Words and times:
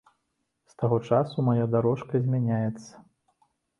З 0.73 0.75
таго 0.83 0.97
часу 1.11 1.45
мая 1.49 1.65
дарожка 1.75 2.13
змяняецца. 2.25 2.91